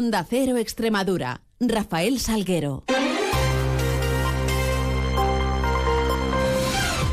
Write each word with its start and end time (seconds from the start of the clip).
Onda 0.00 0.24
Cero 0.24 0.56
Extremadura. 0.56 1.42
Rafael 1.60 2.20
Salguero. 2.20 2.84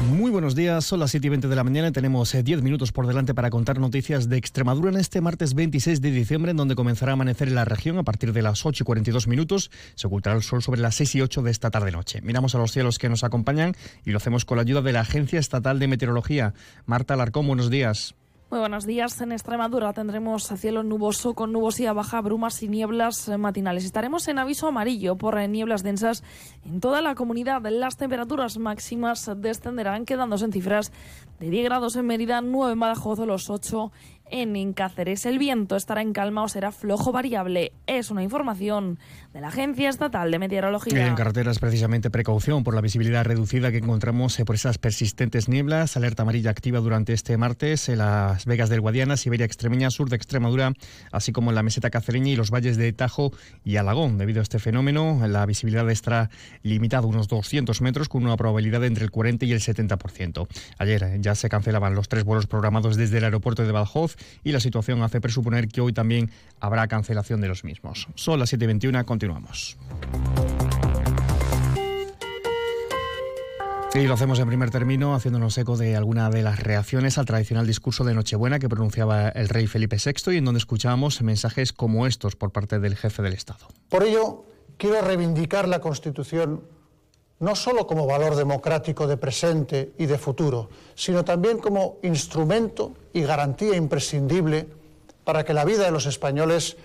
Muy 0.10 0.32
buenos 0.32 0.56
días, 0.56 0.86
son 0.86 1.02
las 1.02 1.12
7 1.12 1.28
y 1.28 1.30
20 1.32 1.48
de 1.50 1.56
la 1.58 1.66
mañana 1.66 1.90
y 1.90 1.92
tenemos 1.92 2.32
10 2.32 2.48
eh, 2.48 2.62
minutos 2.62 2.94
por 2.94 3.06
delante 3.06 3.34
para 3.34 3.50
contar 3.50 3.78
noticias 3.82 4.30
de 4.30 4.38
Extremadura 4.38 4.90
en 4.90 4.96
este 4.96 5.20
martes 5.20 5.54
26 5.54 6.00
de 6.00 6.12
diciembre, 6.12 6.52
en 6.52 6.58
donde 6.58 6.76
comenzará 6.76 7.12
a 7.12 7.16
amanecer 7.16 7.50
en 7.50 7.56
la 7.56 7.66
región 7.66 7.98
a 7.98 8.04
partir 8.04 8.32
de 8.32 8.42
las 8.42 8.66
8 8.66 8.84
y 8.84 8.86
42 8.86 9.28
minutos. 9.28 9.70
Se 9.96 10.08
ocultará 10.08 10.38
el 10.38 10.44
sol 10.44 10.64
sobre 10.64 10.80
las 10.80 10.96
6 10.96 11.16
y 11.16 11.22
8 11.24 11.42
de 11.42 11.52
esta 11.52 11.70
tarde-noche. 11.70 12.22
Miramos 12.22 12.56
a 12.56 12.58
los 12.58 12.72
cielos 12.72 13.00
que 13.00 13.10
nos 13.10 13.26
acompañan 13.26 13.76
y 14.06 14.12
lo 14.12 14.18
hacemos 14.18 14.46
con 14.46 14.56
la 14.56 14.62
ayuda 14.62 14.82
de 14.82 14.94
la 14.94 15.02
Agencia 15.02 15.42
Estatal 15.42 15.78
de 15.78 15.90
Meteorología. 15.90 16.54
Marta 16.86 17.16
Alarcón, 17.16 17.48
buenos 17.48 17.70
días. 17.70 18.16
Muy 18.50 18.60
buenos 18.62 18.86
días. 18.86 19.20
En 19.20 19.34
Extremadura 19.34 19.92
tendremos 19.92 20.48
cielo 20.56 20.82
nuboso 20.82 21.34
con 21.34 21.52
nubosidad 21.52 21.94
baja, 21.94 22.22
brumas 22.22 22.64
y 22.64 22.70
nieblas 22.70 23.28
matinales. 23.38 23.84
Estaremos 23.84 24.26
en 24.30 24.40
aviso 24.40 24.70
amarillo 24.70 25.18
por 25.18 25.38
nieblas 25.50 25.84
densas 25.84 26.24
en 26.64 26.80
toda 26.80 27.02
la 27.02 27.14
comunidad. 27.14 27.62
Las 27.70 27.98
temperaturas 27.98 28.58
máximas 28.58 29.30
descenderán, 29.36 30.06
quedándose 30.06 30.46
en 30.46 30.54
cifras 30.54 30.94
de 31.42 31.50
10 31.50 31.66
grados 31.66 31.98
en 31.98 32.06
Mérida, 32.06 32.40
9 32.40 32.72
en 32.72 32.80
Badajoz, 32.80 33.20
los 33.20 33.50
8 33.50 33.92
en 34.32 34.74
Cáceres. 34.74 35.26
El 35.26 35.40
viento 35.40 35.76
estará 35.76 36.02
en 36.02 36.14
calma 36.14 36.44
o 36.44 36.50
será 36.50 36.72
flojo 36.72 37.12
variable. 37.12 37.72
Es 37.86 38.12
una 38.12 38.24
información 38.24 39.00
de 39.34 39.42
la 39.42 39.48
Agencia 39.48 39.90
Estatal 39.90 40.32
de 40.32 40.40
Meteorología. 40.40 41.08
En 41.08 41.16
carreteras, 41.16 41.60
precisamente, 41.60 42.10
precaución 42.10 42.64
por 42.64 42.74
la 42.76 42.82
visibilidad 42.82 43.24
reducida 43.24 43.72
que 43.72 43.78
encontramos 43.78 44.40
eh, 44.40 44.46
por 44.46 44.56
esas 44.56 44.78
persistentes 44.78 45.48
nieblas. 45.48 45.98
Alerta 45.98 46.24
amarilla 46.24 46.52
activa 46.52 46.80
durante 46.80 47.14
este 47.14 47.38
martes 47.38 47.90
en 47.90 48.00
las 48.00 48.46
Vegas 48.46 48.70
del 48.70 48.82
Guadiana, 48.82 49.18
Siberia 49.18 49.46
extremeña, 49.46 49.90
sur 49.90 50.10
de 50.10 50.16
Extremadura, 50.16 50.74
así 51.12 51.32
como 51.32 51.52
en 51.52 51.56
la 51.56 51.64
meseta 51.64 51.90
cacereña 51.90 52.30
y 52.30 52.36
los 52.36 52.52
valles 52.52 52.78
de 52.78 52.92
Tajo 52.94 53.32
y 53.64 53.78
Alagón. 53.78 54.18
Debido 54.18 54.40
a 54.40 54.44
este 54.44 54.60
fenómeno, 54.60 55.20
la 55.28 55.46
visibilidad 55.46 55.90
estará 55.90 56.30
limitada 56.64 57.04
a 57.04 57.08
unos 57.08 57.28
200 57.28 57.82
metros 57.82 58.10
con 58.10 58.24
una 58.26 58.38
probabilidad 58.38 58.84
entre 58.84 59.04
el 59.04 59.12
40 59.12 59.46
y 59.46 59.54
el 59.54 59.60
70%. 59.60 60.48
Ayer 60.78 61.22
ya 61.22 61.36
se 61.36 61.50
cancelaban 61.50 61.96
los 61.96 62.10
tres 62.10 62.24
vuelos 62.24 62.48
programados 62.48 62.98
desde 62.98 63.20
el 63.20 63.24
aeropuerto 63.24 63.64
de 63.64 63.72
Badajoz 63.72 64.17
y 64.44 64.52
la 64.52 64.60
situación 64.60 65.02
hace 65.02 65.22
presuponer 65.22 65.68
que 65.68 65.82
hoy 65.82 65.94
también 65.94 66.32
habrá 66.60 66.88
cancelación 66.88 67.42
de 67.42 67.48
los 67.48 67.64
mismos. 67.64 68.08
Son 68.16 68.40
las 68.40 68.54
7.21, 68.54 69.06
continuamos. 69.06 69.78
Y 73.94 74.06
lo 74.06 74.14
hacemos 74.14 74.38
en 74.38 74.48
primer 74.48 74.70
término 74.70 75.16
haciéndonos 75.16 75.58
eco 75.58 75.76
de 75.76 75.96
alguna 75.96 76.30
de 76.30 76.44
las 76.44 76.60
reacciones 76.60 77.18
al 77.18 77.26
tradicional 77.26 77.66
discurso 77.66 78.04
de 78.04 78.14
Nochebuena 78.14 78.60
que 78.60 78.70
pronunciaba 78.70 79.30
el 79.30 79.50
rey 79.50 79.66
Felipe 79.66 79.98
VI 79.98 80.34
y 80.34 80.38
en 80.38 80.46
donde 80.46 80.60
escuchábamos 80.60 81.22
mensajes 81.24 81.74
como 81.74 82.06
estos 82.06 82.36
por 82.36 82.52
parte 82.52 82.80
del 82.80 82.96
jefe 82.96 83.24
del 83.24 83.34
Estado. 83.34 83.66
Por 83.90 84.04
ello, 84.04 84.46
quiero 84.78 85.02
reivindicar 85.02 85.68
la 85.68 85.80
Constitución 85.80 86.62
no 87.40 87.56
solo 87.56 87.86
como 87.86 88.08
valor 88.08 88.36
democrático 88.36 89.06
de 89.08 89.18
presente 89.18 89.92
y 89.98 90.06
de 90.06 90.18
futuro, 90.18 90.70
sino 90.96 91.24
también 91.24 91.60
como 91.60 91.98
instrumento 92.02 92.94
y 93.14 93.22
garantía 93.22 93.76
imprescindible 93.76 94.68
para 95.24 95.44
que 95.44 95.54
la 95.54 95.66
vida 95.66 95.86
de 95.86 95.92
los 95.92 96.06
españoles 96.06 96.78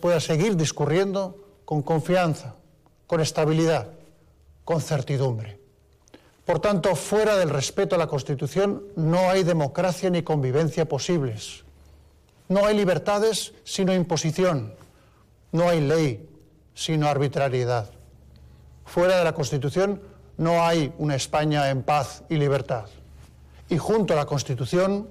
pueda 0.00 0.20
seguir 0.20 0.56
discurriendo 0.56 1.36
con 1.64 1.82
confianza, 1.82 2.54
con 3.06 3.20
estabilidad, 3.20 3.88
con 4.64 4.80
certidumbre. 4.80 5.58
Por 6.44 6.60
tanto, 6.60 6.94
fuera 6.94 7.36
del 7.36 7.50
respeto 7.50 7.96
a 7.96 7.98
la 7.98 8.06
Constitución 8.06 8.84
no 8.94 9.30
hay 9.30 9.42
democracia 9.42 10.10
ni 10.10 10.22
convivencia 10.22 10.88
posibles. 10.88 11.64
No 12.48 12.64
hay 12.64 12.76
libertades 12.76 13.52
sino 13.64 13.92
imposición. 13.92 14.74
No 15.50 15.68
hay 15.68 15.80
ley 15.80 16.28
sino 16.74 17.08
arbitrariedad. 17.08 17.95
Fuera 18.86 19.18
de 19.18 19.24
la 19.24 19.34
Constitución 19.34 20.00
no 20.38 20.64
hay 20.64 20.92
una 20.98 21.16
España 21.16 21.68
en 21.68 21.82
paz 21.82 22.22
y 22.28 22.36
libertad. 22.36 22.86
Y 23.68 23.78
junto 23.78 24.14
a 24.14 24.16
la 24.16 24.26
Constitución 24.26 25.08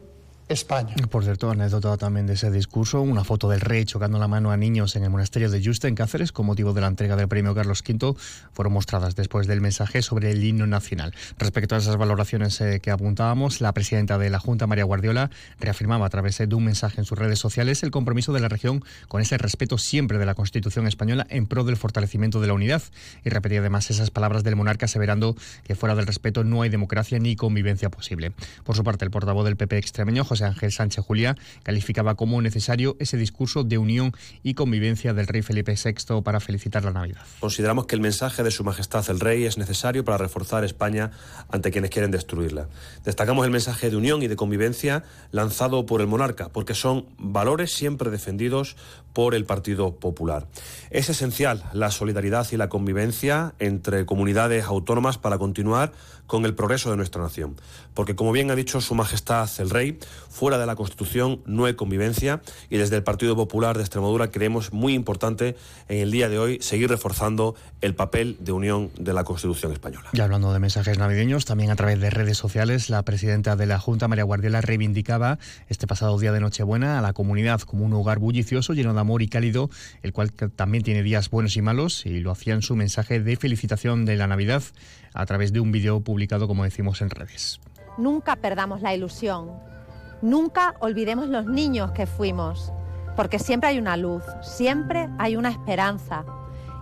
España. 0.47 0.93
Por 1.09 1.23
cierto, 1.23 1.49
anécdota 1.49 1.97
también 1.97 2.27
de 2.27 2.33
ese 2.33 2.51
discurso, 2.51 3.01
una 3.01 3.23
foto 3.23 3.49
del 3.49 3.61
rey 3.61 3.83
chocando 3.85 4.19
la 4.19 4.27
mano 4.27 4.51
a 4.51 4.57
niños 4.57 4.95
en 4.95 5.03
el 5.03 5.09
monasterio 5.09 5.49
de 5.49 5.59
Justa 5.63 5.87
en 5.87 5.95
Cáceres 5.95 6.31
con 6.31 6.45
motivo 6.45 6.71
de 6.73 6.81
la 6.81 6.87
entrega 6.87 7.15
del 7.15 7.27
premio 7.27 7.55
Carlos 7.55 7.83
V 7.87 8.13
fueron 8.53 8.73
mostradas 8.73 9.15
después 9.15 9.47
del 9.47 9.59
mensaje 9.59 10.03
sobre 10.03 10.29
el 10.29 10.43
himno 10.43 10.67
nacional. 10.67 11.15
Respecto 11.39 11.73
a 11.73 11.79
esas 11.79 11.97
valoraciones 11.97 12.61
eh, 12.61 12.79
que 12.79 12.91
apuntábamos, 12.91 13.59
la 13.59 13.73
presidenta 13.73 14.19
de 14.19 14.29
la 14.29 14.37
Junta, 14.37 14.67
María 14.67 14.83
Guardiola, 14.83 15.31
reafirmaba 15.59 16.05
a 16.05 16.09
través 16.09 16.37
de 16.37 16.53
un 16.53 16.63
mensaje 16.63 17.01
en 17.01 17.05
sus 17.05 17.17
redes 17.17 17.39
sociales 17.39 17.81
el 17.81 17.89
compromiso 17.89 18.31
de 18.31 18.39
la 18.39 18.47
región 18.47 18.83
con 19.07 19.21
ese 19.21 19.39
respeto 19.39 19.79
siempre 19.79 20.19
de 20.19 20.27
la 20.27 20.35
Constitución 20.35 20.85
española 20.85 21.25
en 21.31 21.47
pro 21.47 21.63
del 21.63 21.75
fortalecimiento 21.75 22.39
de 22.39 22.47
la 22.47 22.53
unidad 22.53 22.83
y 23.23 23.29
repetía 23.29 23.61
además 23.61 23.89
esas 23.89 24.11
palabras 24.11 24.43
del 24.43 24.55
monarca 24.55 24.85
aseverando 24.85 25.35
que 25.63 25.73
fuera 25.73 25.95
del 25.95 26.05
respeto 26.05 26.43
no 26.43 26.61
hay 26.61 26.69
democracia 26.69 27.17
ni 27.17 27.35
convivencia 27.35 27.89
posible. 27.89 28.31
Por 28.63 28.75
su 28.75 28.83
parte, 28.83 29.05
el 29.05 29.11
portavoz 29.11 29.45
del 29.45 29.55
PP 29.55 29.79
extremeño, 29.79 30.23
José 30.23 30.34
Ángel 30.41 30.71
Sánchez 30.71 31.03
Juliá 31.05 31.35
calificaba 31.63 32.15
como 32.15 32.41
necesario 32.41 32.95
ese 32.99 33.17
discurso 33.17 33.63
de 33.63 33.77
unión 33.77 34.13
y 34.43 34.53
convivencia 34.53 35.13
del 35.13 35.27
rey 35.27 35.41
Felipe 35.41 35.75
VI 35.75 36.21
para 36.21 36.39
felicitar 36.39 36.83
la 36.83 36.91
Navidad. 36.91 37.21
Consideramos 37.39 37.85
que 37.85 37.95
el 37.95 38.01
mensaje 38.01 38.43
de 38.43 38.51
Su 38.51 38.63
Majestad 38.63 39.09
el 39.09 39.19
Rey 39.19 39.45
es 39.45 39.57
necesario 39.57 40.03
para 40.03 40.17
reforzar 40.17 40.63
España 40.63 41.11
ante 41.49 41.71
quienes 41.71 41.91
quieren 41.91 42.11
destruirla. 42.11 42.67
Destacamos 43.03 43.45
el 43.45 43.51
mensaje 43.51 43.89
de 43.89 43.95
unión 43.95 44.23
y 44.23 44.27
de 44.27 44.35
convivencia 44.35 45.03
lanzado 45.31 45.85
por 45.85 46.01
el 46.01 46.07
monarca, 46.07 46.49
porque 46.49 46.73
son 46.73 47.05
valores 47.17 47.71
siempre 47.71 48.09
defendidos 48.09 48.75
por 49.13 49.33
el 49.33 49.45
Partido 49.45 49.95
Popular. 49.95 50.47
Es 50.89 51.09
esencial 51.09 51.63
la 51.73 51.89
solidaridad 51.91 52.47
y 52.51 52.57
la 52.57 52.67
convivencia 52.67 53.55
entre 53.59 54.05
comunidades 54.05 54.65
autónomas 54.65 55.17
para 55.17 55.37
continuar 55.37 55.93
con 56.27 56.45
el 56.45 56.55
progreso 56.55 56.91
de 56.91 56.97
nuestra 56.97 57.21
nación. 57.21 57.55
Porque, 57.93 58.15
como 58.15 58.31
bien 58.31 58.51
ha 58.51 58.55
dicho 58.55 58.81
Su 58.81 58.95
Majestad 58.95 59.49
el 59.59 59.69
Rey, 59.69 59.99
fuera 60.29 60.57
de 60.57 60.65
la 60.65 60.75
Constitución 60.75 61.41
no 61.45 61.65
hay 61.65 61.75
convivencia 61.75 62.41
y 62.69 62.77
desde 62.77 62.95
el 62.97 63.03
Partido 63.03 63.35
Popular 63.35 63.77
de 63.77 63.83
Extremadura 63.83 64.31
creemos 64.31 64.73
muy 64.73 64.93
importante 64.93 65.55
en 65.87 65.99
el 65.99 66.11
día 66.11 66.29
de 66.29 66.39
hoy 66.39 66.59
seguir 66.61 66.89
reforzando 66.89 67.55
el 67.81 67.95
papel 67.95 68.37
de 68.39 68.51
unión 68.51 68.91
de 68.97 69.13
la 69.13 69.23
Constitución 69.23 69.71
española. 69.71 70.09
Y 70.13 70.19
hablando 70.19 70.53
de 70.53 70.59
mensajes 70.59 70.97
navideños, 70.97 71.45
también 71.45 71.71
a 71.71 71.75
través 71.75 71.99
de 71.99 72.09
redes 72.09 72.37
sociales, 72.37 72.89
la 72.89 73.03
presidenta 73.03 73.55
de 73.55 73.65
la 73.65 73.79
Junta, 73.79 74.07
María 74.07 74.23
Guardiola, 74.23 74.61
reivindicaba 74.61 75.39
este 75.69 75.87
pasado 75.87 76.17
día 76.19 76.31
de 76.31 76.39
Nochebuena 76.39 76.99
a 76.99 77.01
la 77.01 77.13
comunidad 77.13 77.61
como 77.61 77.85
un 77.85 77.93
hogar 77.93 78.19
bullicioso, 78.19 78.73
lleno 78.73 78.93
de 78.93 78.99
amor 78.99 79.21
y 79.21 79.27
cálido, 79.27 79.69
el 80.03 80.13
cual 80.13 80.31
también 80.31 80.83
tiene 80.83 81.03
días 81.03 81.29
buenos 81.29 81.55
y 81.57 81.61
malos, 81.61 82.05
y 82.05 82.19
lo 82.19 82.31
hacía 82.31 82.53
en 82.53 82.61
su 82.61 82.75
mensaje 82.75 83.19
de 83.19 83.35
felicitación 83.35 84.05
de 84.05 84.15
la 84.15 84.27
Navidad 84.27 84.63
a 85.13 85.25
través 85.25 85.53
de 85.53 85.59
un 85.59 85.71
vídeo 85.71 85.99
publicado, 86.01 86.47
como 86.47 86.63
decimos, 86.63 87.01
en 87.01 87.09
redes. 87.09 87.59
Nunca 87.97 88.35
perdamos 88.35 88.81
la 88.81 88.93
ilusión, 88.93 89.51
nunca 90.21 90.75
olvidemos 90.79 91.27
los 91.27 91.45
niños 91.45 91.91
que 91.91 92.05
fuimos, 92.05 92.71
porque 93.15 93.39
siempre 93.39 93.69
hay 93.69 93.79
una 93.79 93.97
luz, 93.97 94.23
siempre 94.41 95.09
hay 95.17 95.35
una 95.35 95.49
esperanza, 95.49 96.25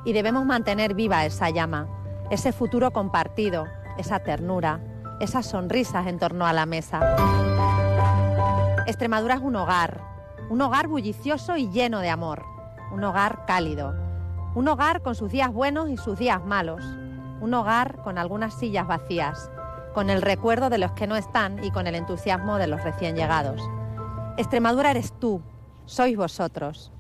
y 0.06 0.14
debemos 0.14 0.46
mantener 0.46 0.94
viva 0.94 1.26
esa 1.26 1.50
llama, 1.50 1.88
ese 2.30 2.52
futuro 2.52 2.92
compartido, 2.92 3.66
esa 3.98 4.20
ternura, 4.20 4.80
esas 5.20 5.46
sonrisas 5.46 6.08
en 6.08 6.20
torno 6.20 6.46
a 6.46 6.54
la 6.54 6.66
mesa. 6.66 7.16
Extremadura 8.86 9.36
es 9.36 9.42
un 9.42 9.56
hogar, 9.56 10.02
un 10.50 10.62
hogar 10.62 10.88
bullicioso 10.88 11.56
y 11.56 11.70
lleno 11.70 12.00
de 12.00 12.10
amor, 12.10 12.44
un 12.92 13.04
hogar 13.04 13.46
cálido, 13.46 13.96
un 14.56 14.68
hogar 14.68 15.02
con 15.02 15.16
sus 15.16 15.32
días 15.32 15.52
buenos 15.52 15.90
y 15.90 15.98
sus 15.98 16.20
días 16.20 16.44
malos, 16.46 16.84
un 17.42 17.54
hogar 17.54 17.98
con 18.04 18.18
algunas 18.18 18.54
sillas 18.54 18.88
vacías, 18.88 19.50
con 19.94 20.10
el 20.10 20.22
recuerdo 20.22 20.70
de 20.70 20.78
los 20.78 20.92
que 20.94 21.08
no 21.08 21.16
están 21.16 21.64
y 21.64 21.72
con 21.72 21.88
el 21.88 21.96
entusiasmo 21.96 22.58
de 22.58 22.68
los 22.68 22.84
recién 22.84 23.16
llegados. 23.16 23.62
Extremadura 24.38 24.92
eres 24.92 25.14
tú, 25.20 25.42
sois 25.86 26.18
vosotros. 26.18 26.92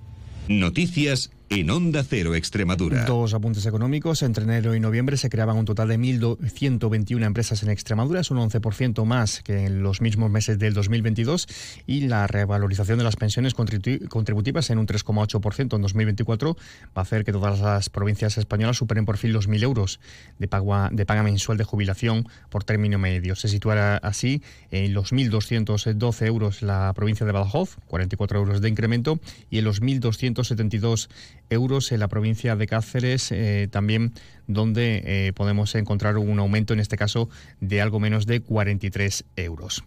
Noticias 0.48 1.32
en 1.50 1.70
Onda 1.70 2.04
Cero 2.04 2.36
Extremadura. 2.36 3.06
Dos 3.06 3.34
apuntes 3.34 3.66
económicos. 3.66 4.23
Entre 4.23 4.44
enero 4.44 4.76
y 4.76 4.79
noviembre 4.79 5.17
se 5.17 5.29
creaban 5.29 5.58
un 5.58 5.66
total 5.66 5.90
de 5.90 6.00
1.121 6.00 7.23
empresas 7.26 7.64
en 7.64 7.70
Extremadura, 7.70 8.22
es 8.22 8.32
un 8.32 8.38
11% 8.38 9.06
más 9.06 9.41
que 9.41 9.66
en 9.66 9.84
los 9.84 10.02
mismos 10.02 10.32
meses 10.32 10.59
del 10.59 10.73
2022 10.73 11.47
y 11.85 12.02
la 12.02 12.28
revalorización 12.28 12.97
de 12.97 13.03
las 13.03 13.16
pensiones 13.16 13.53
contributivas 13.53 14.70
en 14.70 14.79
un 14.79 14.88
3,8% 14.88 15.76
en 15.76 15.82
2024 15.82 16.56
va 16.56 16.59
a 16.96 17.02
hacer 17.02 17.23
que 17.23 17.32
todas 17.32 17.59
las 17.59 17.90
provincias 17.90 18.38
españolas 18.38 18.78
superen 18.78 19.06
por 19.06 19.17
fin 19.17 19.34
los 19.34 19.50
1.000 19.50 19.64
euros 19.64 20.00
de 20.40 20.47
paga, 20.47 20.90
de 20.91 21.06
paga 21.06 21.23
mensual 21.23 21.58
de 21.58 21.64
jubilación 21.64 22.28
por 22.50 22.64
término 22.64 22.97
medio. 22.97 23.35
Se 23.35 23.47
situará 23.47 23.97
así 23.97 24.41
en 24.72 24.94
los 24.94 25.14
1.212 25.14 26.26
euros 26.26 26.62
la 26.62 26.91
provincia 26.94 27.26
de 27.26 27.32
Badajoz, 27.32 27.78
44 27.88 28.40
euros 28.40 28.62
de 28.62 28.70
incremento, 28.70 29.20
y 29.50 29.59
en 29.59 29.66
los 29.66 29.82
1.272 29.82 31.09
euros 31.49 31.91
en 31.91 31.99
la 31.99 32.07
provincia 32.07 32.55
de 32.55 32.67
Cáceres, 32.67 33.31
eh, 33.31 33.67
también 33.72 34.13
donde 34.47 35.03
eh, 35.05 35.34
podemos 35.34 35.75
encontrar 35.75 36.17
un 36.17 36.40
aumento, 36.40 36.73
en 36.73 36.79
este 36.79 36.97
caso, 36.97 37.29
de 37.59 37.81
algo 37.81 37.99
menos 37.99 38.25
de 38.25 38.41
43 38.41 39.25
euros. 39.35 39.84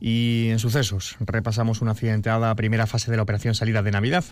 Y 0.00 0.48
en 0.48 0.58
sucesos, 0.58 1.16
repasamos 1.20 1.82
una 1.82 1.90
accidentada 1.90 2.54
primera 2.54 2.86
fase 2.86 3.10
de 3.10 3.18
la 3.18 3.22
operación 3.22 3.54
salida 3.54 3.82
de 3.82 3.90
Navidad. 3.90 4.24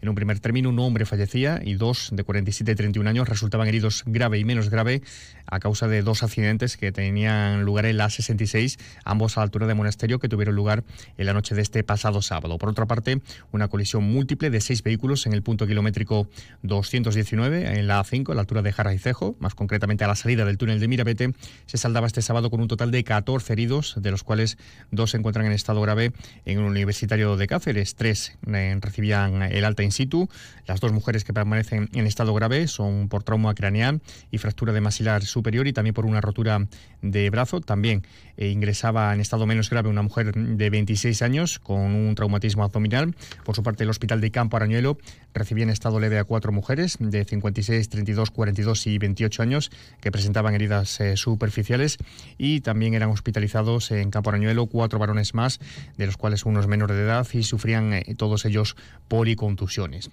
En 0.00 0.08
un 0.08 0.14
primer 0.14 0.38
término, 0.38 0.68
un 0.68 0.78
hombre 0.78 1.04
fallecía 1.04 1.60
y 1.64 1.74
dos 1.74 2.10
de 2.12 2.22
47 2.22 2.70
y 2.70 2.74
31 2.76 3.10
años 3.10 3.28
resultaban 3.28 3.66
heridos 3.66 4.04
grave 4.06 4.38
y 4.38 4.44
menos 4.44 4.70
grave 4.70 5.02
a 5.46 5.58
causa 5.58 5.88
de 5.88 6.02
dos 6.02 6.22
accidentes 6.22 6.76
que 6.76 6.92
tenían 6.92 7.64
lugar 7.64 7.86
en 7.86 7.96
la 7.96 8.08
66, 8.08 8.78
ambos 9.04 9.36
a 9.36 9.40
la 9.40 9.44
altura 9.44 9.66
de 9.66 9.74
Monasterio, 9.74 10.20
que 10.20 10.28
tuvieron 10.28 10.54
lugar 10.54 10.84
en 11.18 11.26
la 11.26 11.32
noche 11.32 11.56
de 11.56 11.62
este 11.62 11.82
pasado 11.82 12.22
sábado. 12.22 12.58
Por 12.58 12.68
otra 12.68 12.86
parte, 12.86 13.20
una 13.50 13.66
colisión 13.66 14.04
múltiple 14.04 14.50
de 14.50 14.60
seis 14.60 14.84
vehículos 14.84 15.26
en 15.26 15.32
el 15.32 15.42
punto 15.42 15.66
kilométrico 15.66 16.28
219, 16.62 17.78
en 17.78 17.86
la 17.88 18.00
A5, 18.00 18.30
a 18.30 18.34
la 18.34 18.42
altura 18.42 18.62
de 18.62 18.72
Jara 18.72 18.94
y 18.94 18.98
Cejo, 18.98 19.36
más 19.40 19.56
concretamente 19.56 20.04
a 20.04 20.08
la 20.08 20.14
salida 20.14 20.44
del 20.44 20.56
túnel 20.56 20.78
de 20.78 20.86
Mirabete, 20.86 21.32
se 21.66 21.78
saldaba 21.78 22.06
este 22.06 22.22
sábado 22.22 22.48
con 22.48 22.60
un 22.60 22.68
total 22.68 22.92
de 22.92 23.02
14 23.02 23.52
heridos, 23.52 23.94
de 24.00 24.10
los 24.12 24.22
cuales 24.22 24.56
dos 24.92 25.15
se 25.16 25.18
encuentran 25.18 25.46
en 25.46 25.52
estado 25.52 25.80
grave 25.80 26.12
en 26.44 26.58
un 26.58 26.64
universitario 26.66 27.38
de 27.38 27.46
Cáceres. 27.46 27.94
Tres 27.94 28.36
eh, 28.52 28.76
recibían 28.82 29.40
el 29.42 29.64
alta 29.64 29.82
in 29.82 29.90
situ. 29.90 30.28
Las 30.66 30.80
dos 30.80 30.92
mujeres 30.92 31.24
que 31.24 31.32
permanecen 31.32 31.88
en 31.94 32.06
estado 32.06 32.34
grave 32.34 32.68
son 32.68 33.08
por 33.08 33.22
trauma 33.22 33.54
craneal 33.54 34.02
y 34.30 34.36
fractura 34.36 34.74
de 34.74 34.82
masilar 34.82 35.24
superior 35.24 35.66
y 35.66 35.72
también 35.72 35.94
por 35.94 36.04
una 36.04 36.20
rotura 36.20 36.66
de 37.00 37.30
brazo. 37.30 37.62
También 37.62 38.02
eh, 38.36 38.48
ingresaba 38.48 39.14
en 39.14 39.20
estado 39.20 39.46
menos 39.46 39.70
grave 39.70 39.88
una 39.88 40.02
mujer 40.02 40.34
de 40.34 40.68
26 40.68 41.22
años 41.22 41.58
con 41.60 41.94
un 41.94 42.14
traumatismo 42.14 42.62
abdominal. 42.62 43.16
Por 43.42 43.56
su 43.56 43.62
parte, 43.62 43.84
el 43.84 43.90
hospital 43.90 44.20
de 44.20 44.30
Campo 44.30 44.58
Arañuelo 44.58 44.98
recibía 45.32 45.64
en 45.64 45.70
estado 45.70 45.98
leve 45.98 46.18
a 46.18 46.24
cuatro 46.24 46.52
mujeres 46.52 46.98
de 47.00 47.24
56, 47.24 47.88
32, 47.88 48.30
42 48.30 48.86
y 48.86 48.98
28 48.98 49.42
años 49.42 49.70
que 50.02 50.12
presentaban 50.12 50.54
heridas 50.54 51.00
eh, 51.00 51.16
superficiales 51.16 51.96
y 52.36 52.60
también 52.60 52.92
eran 52.92 53.08
hospitalizados 53.08 53.90
en 53.92 54.10
Campo 54.10 54.28
Arañuelo 54.28 54.66
cuatro 54.66 54.98
más, 55.34 55.60
de 55.96 56.06
los 56.06 56.16
cuales 56.16 56.44
unos 56.44 56.66
menores 56.66 56.96
de 56.96 57.04
edad 57.04 57.26
y 57.32 57.42
sufrían 57.42 57.92
eh, 57.92 58.14
todos 58.16 58.44
ellos 58.44 58.76
policontusiones. 59.08 60.10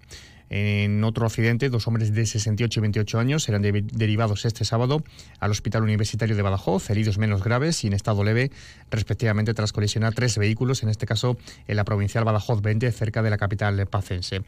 En 0.55 1.03
otro 1.03 1.25
accidente, 1.25 1.69
dos 1.69 1.87
hombres 1.87 2.13
de 2.13 2.27
68 2.27 2.79
y 2.79 2.81
28 2.81 3.17
años 3.17 3.49
eran 3.49 3.63
derivados 3.63 4.45
este 4.45 4.65
sábado 4.65 5.03
al 5.39 5.49
Hospital 5.49 5.81
Universitario 5.81 6.35
de 6.35 6.43
Badajoz, 6.43 6.91
heridos 6.91 7.17
menos 7.17 7.43
graves 7.43 7.83
y 7.83 7.87
en 7.87 7.93
estado 7.93 8.23
leve, 8.23 8.51
respectivamente, 8.91 9.55
tras 9.55 9.73
colisionar 9.73 10.13
tres 10.13 10.37
vehículos, 10.37 10.83
en 10.83 10.89
este 10.89 11.07
caso 11.07 11.37
en 11.67 11.75
la 11.75 11.85
provincial 11.85 12.23
Badajoz 12.23 12.61
20, 12.61 12.91
cerca 12.91 13.23
de 13.23 13.31
la 13.31 13.39
capital 13.39 13.83
pacense. 13.87 14.43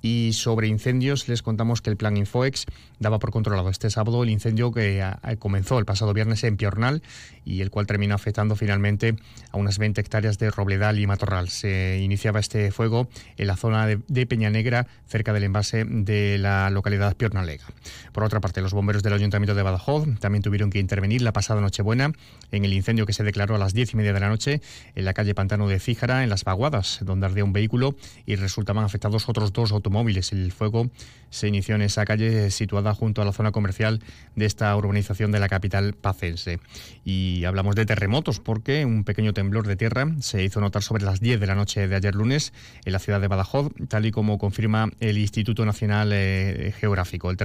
Y 0.00 0.32
sobre 0.32 0.66
incendios, 0.66 1.28
les 1.28 1.42
contamos 1.42 1.82
que 1.82 1.90
el 1.90 1.98
plan 1.98 2.16
Infoex 2.16 2.64
daba 2.98 3.18
por 3.18 3.30
controlado 3.30 3.68
este 3.68 3.90
sábado 3.90 4.22
el 4.22 4.30
incendio 4.30 4.72
que 4.72 5.04
comenzó 5.38 5.78
el 5.78 5.84
pasado 5.84 6.14
viernes 6.14 6.42
en 6.42 6.56
Piornal 6.56 7.02
y 7.44 7.60
el 7.60 7.70
cual 7.70 7.86
terminó 7.86 8.14
afectando 8.14 8.56
finalmente 8.56 9.16
a 9.50 9.58
unas 9.58 9.76
20 9.76 10.00
hectáreas 10.00 10.38
de 10.38 10.50
robledal 10.50 10.98
y 10.98 11.06
matorral. 11.06 11.50
Se 11.50 11.98
iniciaba 12.00 12.40
este 12.40 12.70
fuego 12.70 13.10
en 13.36 13.46
la 13.46 13.56
zona 13.56 13.86
de, 13.86 13.98
de 14.08 14.24
Peña 14.24 14.48
Negra, 14.48 14.86
cerca 15.06 15.34
del 15.34 15.49
envase 15.50 15.84
de 15.84 16.38
la 16.38 16.70
localidad 16.70 17.16
piornalega. 17.16 17.64
Por 18.12 18.24
otra 18.24 18.40
parte, 18.40 18.60
los 18.60 18.72
bomberos 18.72 19.02
del 19.02 19.12
Ayuntamiento 19.12 19.54
de 19.54 19.62
Badajoz 19.62 20.06
también 20.20 20.42
tuvieron 20.42 20.70
que 20.70 20.78
intervenir 20.78 21.22
la 21.22 21.32
pasada 21.32 21.60
Nochebuena 21.60 22.12
en 22.52 22.64
el 22.64 22.72
incendio 22.72 23.06
que 23.06 23.12
se 23.12 23.24
declaró 23.24 23.54
a 23.54 23.58
las 23.58 23.74
diez 23.74 23.92
y 23.92 23.96
media 23.96 24.12
de 24.12 24.20
la 24.20 24.28
noche 24.28 24.62
en 24.94 25.04
la 25.04 25.12
calle 25.12 25.34
Pantano 25.34 25.68
de 25.68 25.78
Fíjara, 25.78 26.22
en 26.22 26.30
Las 26.30 26.44
Vaguadas, 26.44 27.00
donde 27.02 27.26
ardía 27.26 27.44
un 27.44 27.52
vehículo 27.52 27.96
y 28.26 28.36
resultaban 28.36 28.84
afectados 28.84 29.28
otros 29.28 29.52
dos 29.52 29.72
automóviles. 29.72 30.32
El 30.32 30.52
fuego 30.52 30.90
se 31.30 31.48
inició 31.48 31.74
en 31.74 31.82
esa 31.82 32.04
calle 32.04 32.50
situada 32.50 32.94
junto 32.94 33.22
a 33.22 33.24
la 33.24 33.32
zona 33.32 33.52
comercial 33.52 34.00
de 34.36 34.46
esta 34.46 34.74
urbanización 34.76 35.32
de 35.32 35.40
la 35.40 35.48
capital 35.48 35.94
pacense. 35.94 36.60
Y 37.04 37.44
hablamos 37.44 37.74
de 37.74 37.86
terremotos 37.86 38.40
porque 38.40 38.84
un 38.84 39.04
pequeño 39.04 39.32
temblor 39.32 39.66
de 39.66 39.76
tierra 39.76 40.06
se 40.20 40.44
hizo 40.44 40.60
notar 40.60 40.82
sobre 40.82 41.04
las 41.04 41.20
10 41.20 41.40
de 41.40 41.46
la 41.46 41.54
noche 41.54 41.88
de 41.88 41.96
ayer 41.96 42.14
lunes 42.14 42.52
en 42.84 42.92
la 42.92 42.98
ciudad 42.98 43.20
de 43.20 43.28
Badajoz, 43.28 43.72
tal 43.88 44.06
y 44.06 44.10
como 44.10 44.38
confirma 44.38 44.90
el 45.00 45.18
Instituto 45.18 45.39
Nacional 45.64 46.10
eh, 46.12 46.72
Geográfico. 46.78 47.30
El, 47.30 47.36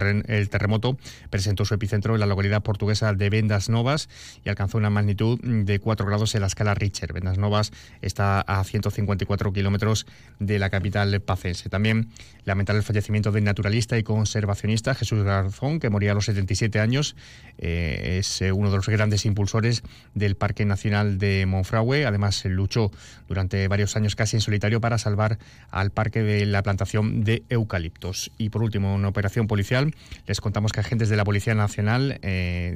terremoto 0.49 0.97
presentó 1.29 1.65
su 1.65 1.73
epicentro 1.73 2.13
en 2.13 2.19
la 2.19 2.25
localidad 2.25 2.61
portuguesa 2.61 3.13
de 3.13 3.29
Vendas 3.29 3.69
Novas 3.69 4.09
y 4.43 4.49
alcanzó 4.49 4.77
una 4.77 4.89
magnitud 4.89 5.39
de 5.41 5.79
4 5.79 6.05
grados 6.05 6.35
en 6.35 6.41
la 6.41 6.47
escala 6.47 6.75
Richter. 6.75 7.13
Vendas 7.13 7.37
Novas 7.37 7.71
está 8.01 8.41
a 8.41 8.63
154 8.63 9.53
kilómetros 9.53 10.05
de 10.39 10.59
la 10.59 10.69
capital 10.69 11.19
pacense. 11.21 11.69
También 11.69 12.09
lamentar 12.43 12.75
el 12.75 12.83
fallecimiento 12.83 13.31
del 13.31 13.43
naturalista 13.43 13.97
y 13.97 14.03
conservacionista 14.03 14.93
Jesús 14.93 15.23
Garzón, 15.23 15.79
que 15.79 15.89
moría 15.89 16.11
a 16.11 16.15
los 16.15 16.25
77 16.25 16.79
años. 16.79 17.15
Eh, 17.57 18.17
es 18.19 18.41
eh, 18.41 18.51
uno 18.51 18.69
de 18.69 18.77
los 18.77 18.87
grandes 18.87 19.25
impulsores 19.25 19.83
del 20.13 20.35
Parque 20.35 20.65
Nacional 20.65 21.17
de 21.17 21.45
Monfragüe. 21.45 22.05
Además, 22.05 22.43
luchó 22.45 22.91
durante 23.27 23.67
varios 23.67 23.95
años 23.95 24.15
casi 24.15 24.37
en 24.37 24.41
solitario 24.41 24.81
para 24.81 24.97
salvar 24.97 25.39
al 25.71 25.91
parque 25.91 26.21
de 26.21 26.45
la 26.45 26.63
plantación 26.63 27.23
de 27.23 27.43
eucaliptos. 27.75 28.31
Y 28.37 28.49
por 28.49 28.63
último, 28.63 28.95
una 28.95 29.07
operación 29.07 29.47
policial. 29.47 29.93
Les 30.27 30.41
contamos 30.41 30.71
que 30.71 30.79
agentes 30.79 31.09
de 31.09 31.15
la 31.15 31.23
Policía 31.23 31.55
Nacional 31.55 32.19
eh, 32.21 32.73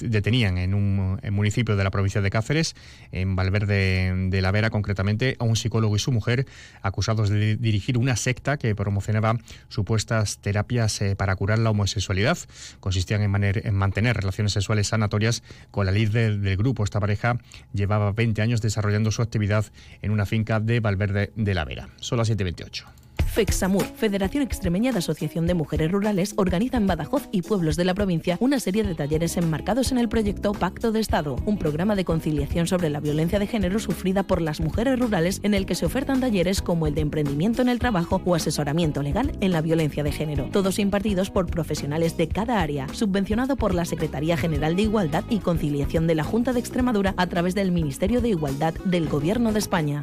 detenían 0.00 0.58
en 0.58 0.74
un 0.74 1.20
municipio 1.30 1.76
de 1.76 1.84
la 1.84 1.90
provincia 1.90 2.20
de 2.20 2.30
Cáceres, 2.30 2.74
en 3.12 3.36
Valverde 3.36 4.28
de 4.30 4.42
la 4.42 4.50
Vera 4.50 4.70
concretamente, 4.70 5.36
a 5.38 5.44
un 5.44 5.56
psicólogo 5.56 5.96
y 5.96 5.98
su 5.98 6.12
mujer 6.12 6.46
acusados 6.82 7.28
de 7.28 7.56
dirigir 7.56 7.98
una 7.98 8.16
secta 8.16 8.56
que 8.56 8.74
promocionaba 8.74 9.38
supuestas 9.68 10.38
terapias 10.38 11.00
eh, 11.02 11.16
para 11.16 11.36
curar 11.36 11.58
la 11.58 11.70
homosexualidad. 11.70 12.38
Consistían 12.80 13.22
en, 13.22 13.44
en, 13.44 13.74
mantener 13.74 14.16
relaciones 14.16 14.52
sexuales 14.52 14.88
sanatorias 14.88 15.42
con 15.70 15.86
la 15.86 15.92
líder 15.92 16.38
del 16.38 16.56
grupo. 16.56 16.84
Esta 16.84 17.00
pareja 17.00 17.38
llevaba 17.72 18.12
20 18.12 18.40
años 18.42 18.62
desarrollando 18.62 19.10
su 19.10 19.22
actividad 19.22 19.66
en 20.00 20.10
una 20.10 20.26
finca 20.26 20.60
de 20.60 20.80
Valverde 20.80 21.32
de 21.36 21.54
la 21.54 21.64
Vera. 21.64 21.88
Solo 22.00 22.22
a 22.22 22.24
728. 22.24 23.07
FEXAMUR, 23.38 23.84
Federación 23.84 24.42
Extremeña 24.42 24.90
de 24.90 24.98
Asociación 24.98 25.46
de 25.46 25.54
Mujeres 25.54 25.92
Rurales, 25.92 26.34
organiza 26.36 26.76
en 26.76 26.88
Badajoz 26.88 27.28
y 27.30 27.42
pueblos 27.42 27.76
de 27.76 27.84
la 27.84 27.94
provincia 27.94 28.36
una 28.40 28.58
serie 28.58 28.82
de 28.82 28.96
talleres 28.96 29.36
enmarcados 29.36 29.92
en 29.92 29.98
el 29.98 30.08
proyecto 30.08 30.50
Pacto 30.50 30.90
de 30.90 30.98
Estado, 30.98 31.36
un 31.46 31.56
programa 31.56 31.94
de 31.94 32.04
conciliación 32.04 32.66
sobre 32.66 32.90
la 32.90 32.98
violencia 32.98 33.38
de 33.38 33.46
género 33.46 33.78
sufrida 33.78 34.24
por 34.24 34.42
las 34.42 34.58
mujeres 34.60 34.98
rurales 34.98 35.38
en 35.44 35.54
el 35.54 35.66
que 35.66 35.76
se 35.76 35.86
ofertan 35.86 36.18
talleres 36.18 36.60
como 36.60 36.88
el 36.88 36.96
de 36.96 37.02
emprendimiento 37.02 37.62
en 37.62 37.68
el 37.68 37.78
trabajo 37.78 38.20
o 38.24 38.34
asesoramiento 38.34 39.04
legal 39.04 39.30
en 39.40 39.52
la 39.52 39.60
violencia 39.60 40.02
de 40.02 40.10
género, 40.10 40.48
todos 40.50 40.80
impartidos 40.80 41.30
por 41.30 41.46
profesionales 41.46 42.16
de 42.16 42.26
cada 42.26 42.60
área, 42.60 42.88
subvencionado 42.92 43.54
por 43.54 43.72
la 43.72 43.84
Secretaría 43.84 44.36
General 44.36 44.74
de 44.74 44.82
Igualdad 44.82 45.22
y 45.30 45.38
Conciliación 45.38 46.08
de 46.08 46.16
la 46.16 46.24
Junta 46.24 46.52
de 46.52 46.58
Extremadura 46.58 47.14
a 47.16 47.28
través 47.28 47.54
del 47.54 47.70
Ministerio 47.70 48.20
de 48.20 48.30
Igualdad 48.30 48.74
del 48.84 49.08
Gobierno 49.08 49.52
de 49.52 49.60
España. 49.60 50.02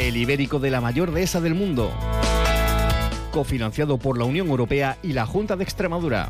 el 0.00 0.16
ibérico 0.16 0.58
de 0.58 0.70
la 0.70 0.80
mayor 0.80 1.12
dehesa 1.12 1.40
del 1.40 1.54
mundo. 1.54 1.92
Cofinanciado 3.32 3.98
por 3.98 4.16
la 4.16 4.24
Unión 4.24 4.48
Europea 4.48 4.96
y 5.02 5.12
la 5.12 5.26
Junta 5.26 5.56
de 5.56 5.64
Extremadura. 5.64 6.28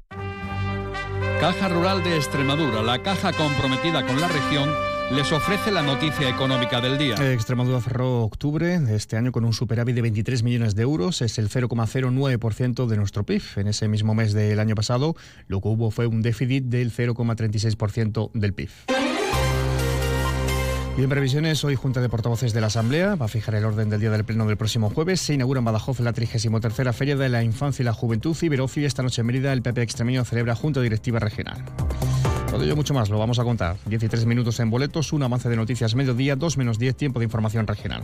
Caja 1.40 1.68
Rural 1.68 2.02
de 2.02 2.16
Extremadura, 2.16 2.82
la 2.82 3.00
caja 3.02 3.32
comprometida 3.32 4.04
con 4.04 4.20
la 4.20 4.28
región, 4.28 4.68
les 5.12 5.30
ofrece 5.32 5.70
la 5.70 5.82
noticia 5.82 6.28
económica 6.28 6.80
del 6.80 6.98
día. 6.98 7.14
Extremadura 7.32 7.80
cerró 7.80 8.22
octubre 8.22 8.80
de 8.80 8.96
este 8.96 9.16
año 9.16 9.30
con 9.30 9.44
un 9.44 9.52
superávit 9.52 9.94
de 9.94 10.02
23 10.02 10.42
millones 10.42 10.74
de 10.74 10.82
euros, 10.82 11.22
es 11.22 11.38
el 11.38 11.48
0,09% 11.48 12.86
de 12.86 12.96
nuestro 12.96 13.24
PIB. 13.24 13.42
En 13.56 13.68
ese 13.68 13.88
mismo 13.88 14.14
mes 14.14 14.32
del 14.32 14.58
año 14.58 14.74
pasado, 14.74 15.14
lo 15.46 15.60
que 15.60 15.68
hubo 15.68 15.90
fue 15.92 16.06
un 16.06 16.22
déficit 16.22 16.64
del 16.64 16.92
0,36% 16.92 18.30
del 18.34 18.52
PIB. 18.52 18.70
Y 21.00 21.02
en 21.02 21.08
previsiones, 21.08 21.64
hoy 21.64 21.76
Junta 21.76 22.02
de 22.02 22.10
Portavoces 22.10 22.52
de 22.52 22.60
la 22.60 22.66
Asamblea 22.66 23.14
va 23.14 23.24
a 23.24 23.28
fijar 23.28 23.54
el 23.54 23.64
orden 23.64 23.88
del 23.88 24.00
día 24.00 24.10
del 24.10 24.22
Pleno 24.22 24.46
del 24.46 24.58
próximo 24.58 24.90
jueves. 24.90 25.22
Se 25.22 25.32
inaugura 25.32 25.60
en 25.60 25.64
Badajoz 25.64 25.98
la 26.00 26.12
33 26.12 26.94
Feria 26.94 27.16
de 27.16 27.30
la 27.30 27.42
Infancia 27.42 27.82
y 27.82 27.86
la 27.86 27.94
Juventud 27.94 28.36
y 28.42 28.50
y 28.78 28.84
esta 28.84 29.02
noche 29.02 29.22
en 29.22 29.26
Mérida 29.26 29.54
el 29.54 29.62
PP 29.62 29.80
Extremeño 29.80 30.26
celebra 30.26 30.54
Junta 30.54 30.82
Directiva 30.82 31.18
Regional. 31.18 31.64
Todo 32.50 32.62
ello 32.62 32.76
mucho 32.76 32.92
más 32.92 33.08
lo 33.08 33.18
vamos 33.18 33.38
a 33.38 33.44
contar. 33.44 33.76
13 34.10 34.26
minutos 34.26 34.60
en 34.60 34.68
boletos, 34.68 35.14
un 35.14 35.22
avance 35.22 35.48
de 35.48 35.56
noticias 35.56 35.94
mediodía, 35.94 36.36
2 36.36 36.58
menos 36.58 36.78
10 36.78 36.94
tiempo 36.94 37.18
de 37.18 37.24
información 37.24 37.66
regional. 37.66 38.02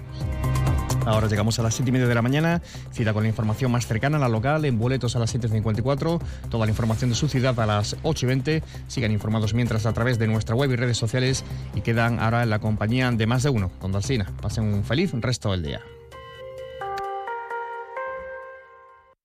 Ahora 1.07 1.29
llegamos 1.29 1.57
a 1.61 1.63
las 1.63 1.75
7 1.75 1.89
y 1.89 1.93
media 1.93 2.09
de 2.09 2.15
la 2.17 2.21
mañana, 2.21 2.61
cita 2.91 3.13
con 3.13 3.23
la 3.23 3.29
información 3.29 3.71
más 3.71 3.87
cercana 3.87 4.17
a 4.17 4.21
la 4.21 4.29
local, 4.29 4.65
en 4.65 4.77
boletos 4.77 5.15
a 5.15 5.21
las 5.21 5.33
7.54, 5.35 6.21
toda 6.51 6.67
la 6.67 6.71
información 6.71 7.11
de 7.11 7.17
su 7.17 7.29
ciudad 7.29 7.59
a 7.61 7.65
las 7.65 7.97
8 8.03 8.27
y 8.27 8.29
20. 8.29 8.63
Sigan 8.89 9.13
informados 9.13 9.55
mientras 9.55 9.87
a 9.87 9.93
través 9.93 10.19
de 10.19 10.27
nuestra 10.27 10.57
web 10.57 10.73
y 10.73 10.77
redes 10.77 10.99
sociales 10.99 11.45
y 11.77 11.83
quedan 11.83 12.19
ahora 12.19 12.43
en 12.43 12.51
la 12.51 12.59
compañía 12.59 13.09
de 13.13 13.27
más 13.27 13.45
de 13.45 13.51
uno, 13.51 13.71
con 13.79 13.93
Dalsina. 13.93 14.27
Pasen 14.43 14.65
un 14.65 14.83
feliz 14.83 15.13
resto 15.15 15.53
del 15.53 15.63
día. 15.63 15.81